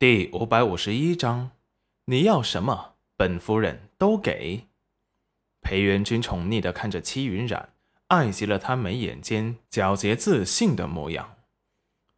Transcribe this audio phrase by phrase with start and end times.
[0.00, 1.50] 第五百五十一章，
[2.06, 4.68] 你要什么，本夫人都给。
[5.60, 7.74] 裴元君宠溺的看着戚云染，
[8.06, 11.36] 爱极了他眉眼间皎洁自信的模样。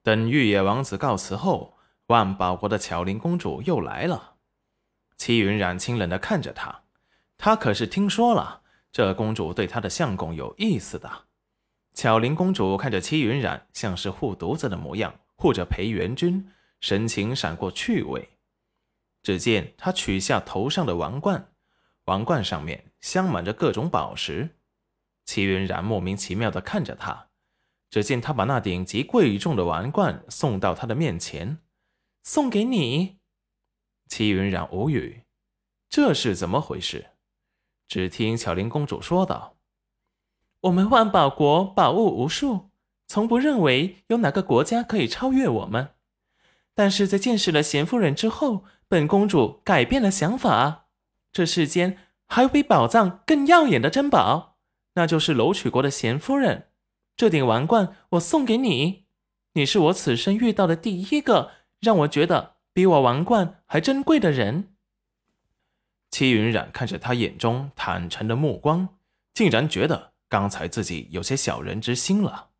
[0.00, 1.76] 等玉野王子告辞后，
[2.06, 4.34] 万宝国的巧玲公主又来了。
[5.16, 6.82] 戚云染清冷的看着她，
[7.36, 8.62] 她可是听说了，
[8.92, 11.10] 这公主对她的相公有意思的。
[11.92, 16.48] 巧玲公主看着戚云染，像是护犊子的模样，护着裴元君。
[16.82, 18.30] 神情闪过趣味，
[19.22, 21.52] 只见他取下头上的王冠，
[22.06, 24.56] 王冠上面镶满着各种宝石。
[25.24, 27.28] 齐云然莫名其妙的看着他，
[27.88, 31.58] 只见他把那顶极贵重的王冠送到他的面前，
[32.24, 33.20] 送给你。
[34.08, 35.22] 齐云然无语，
[35.88, 37.10] 这是怎么回事？
[37.86, 39.56] 只听巧玲公主说道
[40.62, 42.72] ：“我们万宝国宝物无数，
[43.06, 45.94] 从不认为有哪个国家可以超越我们。”
[46.74, 50.86] 但是在见识了贤夫人之后，本公主改变了想法。
[51.32, 54.58] 这世间还有比宝藏更耀眼的珍宝，
[54.94, 56.68] 那就是楼曲国的贤夫人。
[57.16, 59.04] 这顶王冠我送给你，
[59.52, 64.74] 你是我此生遇到的第一个让我觉得比我王冠还珍贵的人。
[66.10, 68.96] 戚云染看着他眼中坦诚的目光，
[69.34, 72.50] 竟然觉得刚才自己有些小人之心了。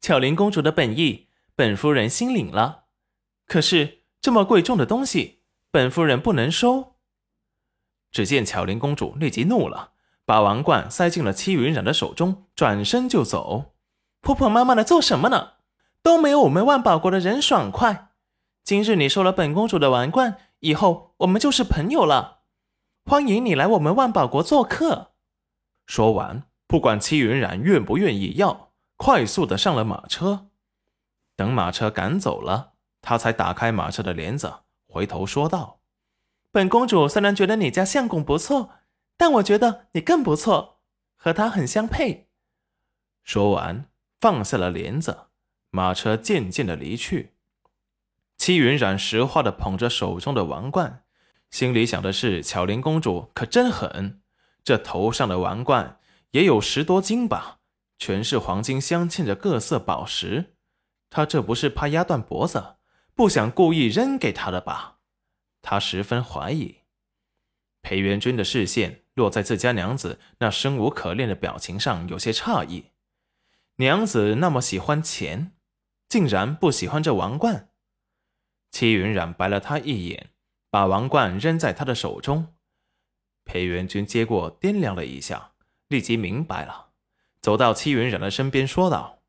[0.00, 2.79] 巧玲公主的本意，本夫人心领了。
[3.50, 5.40] 可是这么贵重的东西，
[5.72, 6.94] 本夫人不能收。
[8.12, 9.90] 只见巧玲公主立即怒了，
[10.24, 13.74] 把王冠塞进了戚云染的手中，转身就走。
[14.20, 15.54] 婆婆妈妈的做什么呢？
[16.00, 18.12] 都没有我们万宝国的人爽快。
[18.62, 22.42] 今日你收了本公主的王冠，以后我们就是朋友了。
[23.04, 25.14] 欢迎你来我们万宝国做客。
[25.86, 30.50] 说完，不管戚云染愿不愿意要，快速的上了马车。
[31.34, 32.74] 等马车赶走了。
[33.10, 35.80] 他才打开马车的帘子，回头说道
[36.52, 38.70] ：“本公主虽然觉得你家相公不错，
[39.16, 40.78] 但我觉得你更不错，
[41.16, 42.28] 和他很相配。”
[43.24, 43.86] 说完，
[44.20, 45.22] 放下了帘子，
[45.70, 47.34] 马车渐渐的离去。
[48.38, 51.02] 戚云染石化的捧着手中的王冠，
[51.50, 54.20] 心里想的是：巧玲公主可真狠，
[54.62, 55.98] 这头上的王冠
[56.30, 57.58] 也有十多斤吧，
[57.98, 60.54] 全是黄金镶嵌着各色宝石，
[61.10, 62.76] 她这不是怕压断脖子？
[63.20, 65.00] 不想故意扔给他的吧？
[65.60, 66.78] 他十分怀疑。
[67.82, 72.92] 裴元君的视线落在自家娘子那生无可恋的表情上，有些诧异。
[73.76, 75.52] 娘子那么喜欢钱，
[76.08, 77.68] 竟然不喜欢这王冠。
[78.70, 80.30] 戚云染白了他一眼，
[80.70, 82.54] 把王冠扔在他的手中。
[83.44, 85.52] 裴元君接过，掂量了一下，
[85.88, 86.92] 立即明白了，
[87.42, 89.20] 走到戚云染的身边，说道：“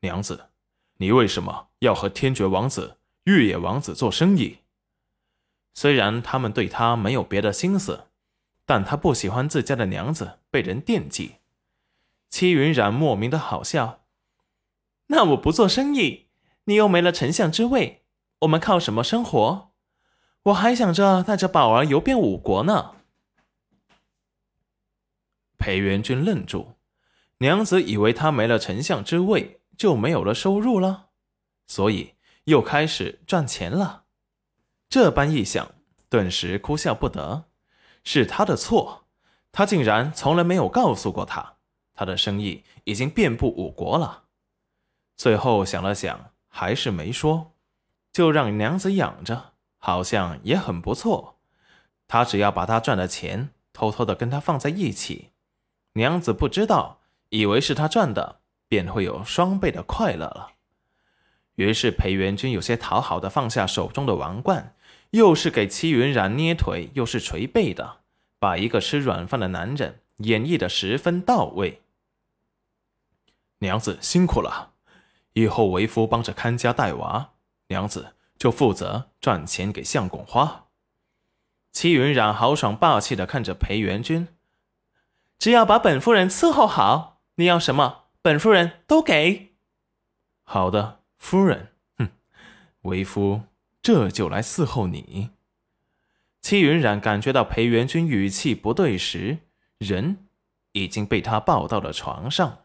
[0.00, 0.50] 娘子。”
[1.00, 4.58] 你为什么要和天爵王子、玉野王子做生意？
[5.74, 8.04] 虽然他们对他没有别的心思，
[8.64, 11.38] 但他不喜欢自家的娘子被人惦记。
[12.30, 14.04] 戚云染莫名的好笑。
[15.08, 16.28] 那我不做生意，
[16.64, 18.04] 你又没了丞相之位，
[18.40, 19.72] 我们靠什么生活？
[20.44, 22.94] 我还想着带着宝儿游遍五国呢。
[25.58, 26.74] 裴元君愣住，
[27.38, 29.58] 娘子以为他没了丞相之位。
[29.74, 31.08] 就没有了收入了，
[31.72, 34.04] 所以又开始赚钱了。
[34.90, 35.74] 这般一想，
[36.10, 37.44] 顿时哭笑不得。
[38.04, 39.06] 是他的错，
[39.50, 41.54] 他竟然从来没有告诉过他，
[41.94, 44.24] 他的生意已经遍布五国了。
[45.16, 47.54] 最后想了想，还是没说，
[48.12, 51.38] 就让娘子养着，好像也很不错。
[52.06, 55.30] 他只要把他赚的钱偷偷的跟他放在一起，
[55.94, 57.00] 娘子不知道，
[57.30, 58.42] 以为是他赚的。
[58.68, 60.51] 便会有双倍的快乐了。
[61.56, 64.74] 于是裴元君有些讨好的放下手中的王冠，
[65.10, 67.98] 又是给戚云染捏腿，又是捶背的，
[68.38, 71.82] 把一个吃软饭的男人演绎的十分到位。
[73.58, 74.72] 娘子辛苦了，
[75.34, 77.32] 以后为夫帮着看家带娃，
[77.68, 80.66] 娘子就负责赚钱给相公花。
[81.70, 84.28] 戚云染豪爽霸气的看着裴元君，
[85.38, 88.06] 只要把本夫人伺候好，你要什么？
[88.20, 89.54] 本夫人都给。
[90.42, 91.68] 好的，夫人。
[91.98, 92.08] 哼，
[92.82, 93.42] 为夫
[93.80, 95.30] 这就来伺候你。
[96.40, 99.38] 戚云染感觉到裴元君语气不对时，
[99.78, 100.26] 人
[100.72, 102.61] 已经被他抱到了床上。